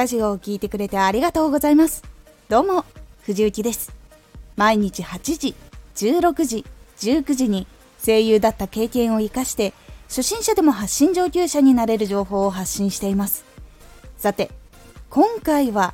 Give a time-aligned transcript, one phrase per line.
[0.00, 2.02] ラジオを聴いてくれてありがとうございます。
[2.48, 2.86] どうも
[3.20, 3.92] 藤幸です。
[4.56, 5.54] 毎日8時
[5.94, 6.64] 16時
[7.00, 7.66] 19時に
[8.02, 9.74] 声優だった経験を生かして
[10.08, 13.44] 初心者でも発信上級者になれる情報を発信しています。
[14.16, 14.50] さて
[15.10, 15.92] 今回は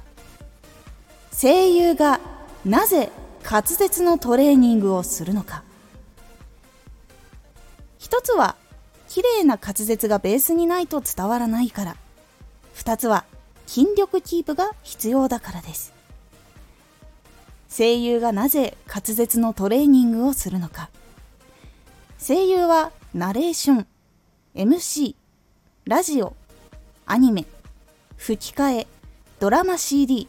[1.33, 2.21] 声優が
[2.65, 3.11] なぜ
[3.43, 5.65] 滑舌のトレーニングをするのか。
[7.99, 8.55] 一つは
[9.09, 11.97] 綺麗な滑舌がベースにないと伝わらないから。
[12.73, 13.25] 二つは
[13.67, 15.93] 筋力キープが必要だからです。
[17.69, 20.89] 声優がなぜ滑舌のトレーニングをするのか。
[22.19, 23.87] 声優はナレーション
[24.55, 25.15] MC
[25.85, 26.35] ラジオ
[27.05, 27.45] アニメ
[28.17, 28.87] 吹き替え
[29.39, 30.27] ドラマ CD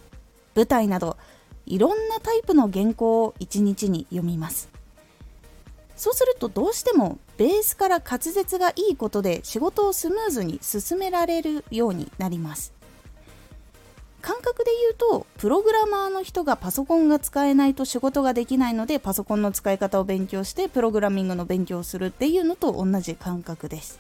[0.54, 1.18] 舞台など
[1.66, 4.70] いろんなタイプの原稿を1日に読みます。
[5.96, 12.77] そうするとどうしてもベースから滑舌がいいことで仕事をスムーズに進められるようになります。
[14.22, 24.00] 感覚で言うとプログラマーの人がパソコンが使えないと仕事ができないのでパソコンの使い方を勉強してプログラミングの勉強をするっていうのと同じ感覚です。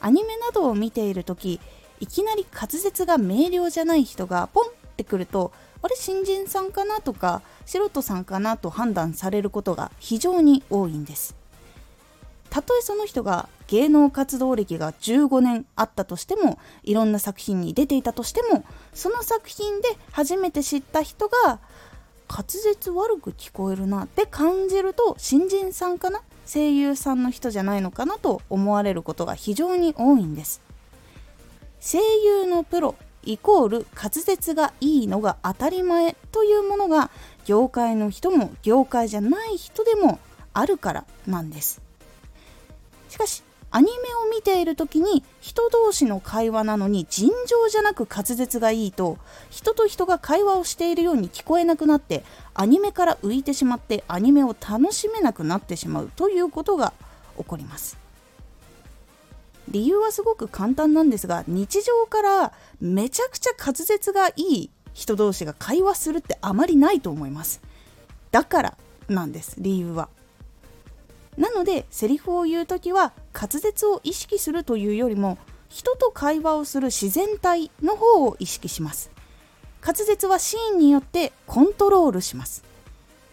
[0.00, 1.60] アニメなどを見ている時
[2.00, 5.52] いきなり滑舌が明瞭じゃない人がポンってくると
[5.82, 11.36] あれ新人さんかなとか素人さんかなと判断されることが非常に多いんです。
[12.50, 21.60] たとえその人が芸能活動歴が15年あったとしてもいろんな作品に出ていたとしてもその作品で初めて知った人が
[22.28, 30.62] 滑舌悪く聞こえるなって感じると新人さんかな声優さんの人じゃないのかなと思われることが非常に多いんです。
[31.80, 37.10] 声優のプロイコール滑舌がいいのが当たり前というものが
[37.44, 40.18] 業界の人も業界じゃない人でも
[40.54, 41.82] あるからなんです。
[43.08, 49.18] しかしアニメを見ている時に人同士の会話なのに尋常じゃなく滑舌がいいと
[49.50, 52.24] 人と人が会話をしているように聞こえなくなって
[52.54, 56.94] アニメから浮いてしまってアニメを楽しめなくなってしまうということが
[57.36, 57.98] 起こります。
[59.70, 67.60] 理由はすごく簡単なんですが日常からめちゃくちゃ滑舌がいい人同士が会話するってあまりないと思います。
[68.30, 70.08] だからなんです理由は。
[71.38, 75.38] なのでセリフを言う時は滑舌を意識するというよりも
[75.68, 79.10] 人と会話をする自然体の方を意識します。
[79.80, 82.64] 滑舌はシーンによってコントロールします。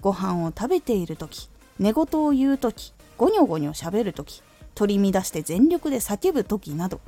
[0.02, 1.50] ご飯を食べている時
[1.80, 4.44] 寝言を言う時ゴニョゴニョしゃべる時
[4.76, 7.02] 取り乱して全力で叫ぶ時など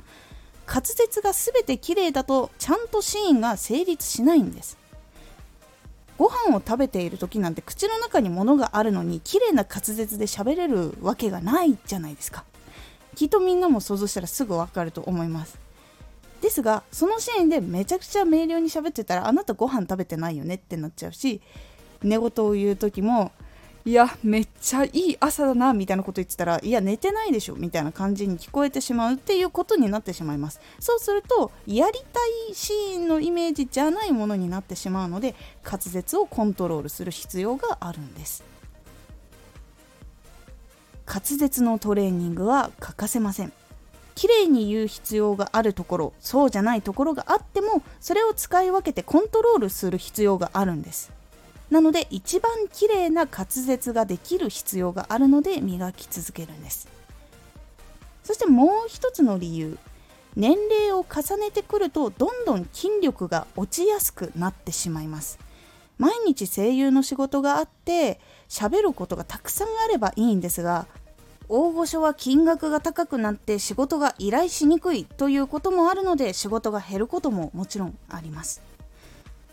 [0.66, 4.77] 滑舌が全て綺麗だとちゃんとシーンが成立しないんです。
[6.18, 12.44] ご飯を食べている時なんて口の中に物があるのに綺麗な滑舌で喋れるわけがないじゃないですか
[13.14, 15.58] きっとみんなも想像したらすぐわかると思います
[16.40, 21.40] ですがそのシーンでめちゃくちゃ明瞭に喋ってたらあなたご飯食べてないよねってなっちゃうし
[22.02, 23.32] 寝言を言う時も
[23.88, 30.60] いやめっちゃいい朝だなみたいなこと言ってたらいや寝てないでしょみたいな感じに聞こえてしまうっていうことになってしまいます。
[30.78, 35.34] そうするとやりたいシーンのイメージじゃないものになってしまうので
[35.64, 38.44] 滑舌をコントロールする必要があるんです。
[41.06, 43.54] 滑舌のトレーニングは欠かせません。
[44.14, 51.16] 綺麗に言う必要があるところそうじゃないところがあってもそれを使い分けてコントロールする必要があるんです。
[51.70, 56.88] なので一番綺麗な滑舌ができる必要があるので磨き続けるんです。
[58.24, 59.78] そしてもう一つの理由。
[60.36, 65.38] 年齢を重ねてくるとどんどん筋力が落ちやすくなってしまいます。
[65.98, 70.86] 毎日声優の仕事があって喋ることがたくさんあればいいんですが
[71.48, 78.62] 大御所は金額が高くなって仕事が依頼しにくいということもあるので仕事が減ることももちろんあります。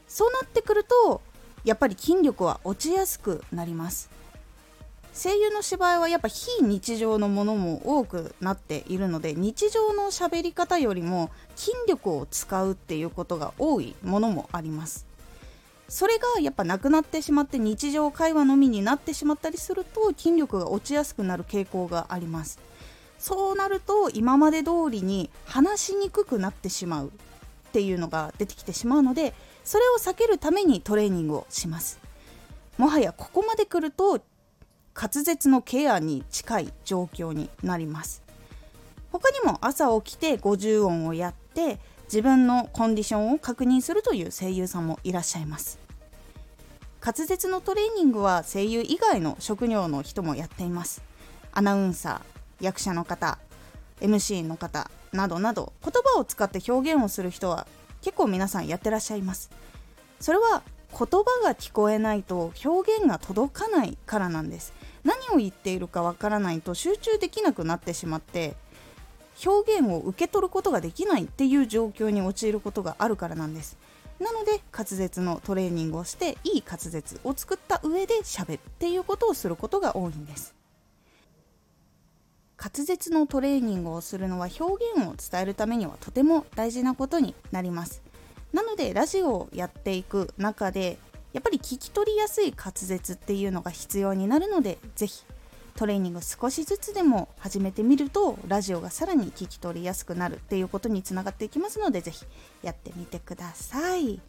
[0.07, 1.21] そうなってくると
[1.65, 4.09] やっぱり筋力は落ちやすくなります。
[5.13, 15.05] 声優の芝居はやっぱ非日常のものも多くなっているので日常の喋り方よりも筋力を使うっていうことが多いものもあります。
[15.87, 22.59] それがやっぱなくなってしまって日常会話のみになってしまったりすると筋力が落ちやすくなる傾向があります。
[23.17, 29.33] そうなると今まで通りに話しにくくなってしまうっていうのが出てきてしまうので
[29.65, 31.99] それを避けるためにトレーニングをします。
[32.77, 34.21] もはやここまで来ると
[34.95, 38.23] 滑舌のケアに近い状況になります。
[39.11, 45.79] 他にも朝起きて50音をやって自分のコンディションを確認するという声優さんもいらっしゃいます。
[47.03, 51.03] 滑舌のトレーニングは声優以外の職業の人もやっています。
[51.51, 53.39] アナウンサー役者の方
[54.01, 57.67] MC の方などなど言葉を使って表現をする人は
[58.05, 59.49] 結構皆さんやってらっしゃいます。
[60.19, 60.61] それは
[60.91, 64.73] 言葉が聞こえないと表現が届かないからなんです。
[65.03, 68.53] 何を言っているかわからないと集中できなくなってしまって
[69.43, 73.75] 表現を受け取ることができないっていう状況に陥ることがあるからなんです。
[74.19, 80.53] なので滑舌のトレーニングをしていい滑舌を作った上で喋っていうことをすることが多いんです。
[82.65, 88.01] 滑舌のトレーニングをするのは表現を伝えるためにはとても大事なことになります。
[88.53, 90.97] なのでラジオをやっていく中で
[91.33, 95.23] やっぱり聞き取りやすい滑舌っていうのが必要になるので是非
[95.75, 102.25] トレーニング少しずつでも始めてみるとラジオがさらに聞き取りやすくなるっていうことにつながっていきますので是非
[102.63, 104.19] やってみてください。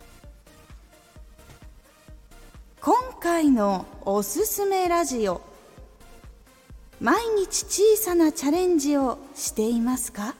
[2.82, 5.56] 今回のおすすめラジオ。
[7.00, 10.34] 毎日小さなチャレンジをしていますか？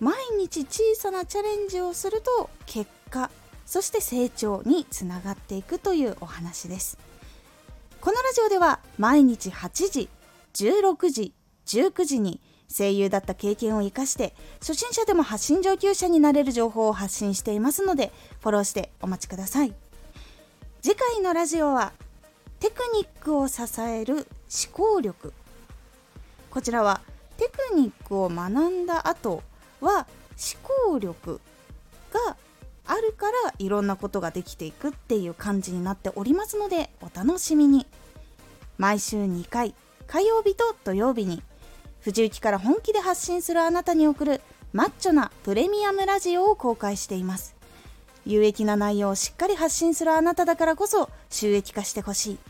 [0.00, 3.30] 毎日小さなチャレンジをすると結果
[3.66, 6.98] そして成長につながっていくというお話です。
[8.00, 10.08] このラジオでは毎日8時
[10.54, 11.34] 16時
[11.66, 12.40] 19時に
[12.74, 18.10] 声優だった経験を生かして初心者でも発信上級者になれる情報を発信していますので
[18.40, 19.74] フォローしてお待ちください。
[20.82, 21.92] 次回のラジオは
[22.60, 24.26] テクニックを支える思
[24.72, 25.32] 考力。
[26.50, 27.00] こちらは
[27.38, 29.42] テクニックを学んだ後
[29.80, 31.40] は思考力
[32.12, 32.36] が
[32.86, 37.86] あるからいろんなことができていくっていう感じになっておりますのでお楽しみに。
[38.76, 39.74] 毎週2回
[40.06, 41.42] 火曜日と土曜日に
[42.00, 44.40] 藤雪から本気で発信するあなたに送る
[44.72, 47.54] マッチョなプレミアムラジオを公開しています。
[48.26, 52.49] 有益な内容をしっかり発信するあなただからこそ収益化してほしい。